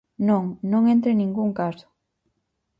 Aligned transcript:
Non, 0.27 0.43
non 0.71 0.81
entra 0.93 1.09
en 1.13 1.19
ningún 1.23 1.49
caso. 1.59 1.87